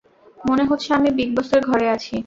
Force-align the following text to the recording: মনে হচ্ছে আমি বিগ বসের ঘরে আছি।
মনে 0.39 0.63
হচ্ছে 0.63 0.89
আমি 0.93 1.09
বিগ 1.17 1.29
বসের 1.37 1.61
ঘরে 1.65 1.87
আছি। 1.89 2.15